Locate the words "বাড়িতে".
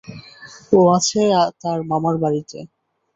2.17-2.57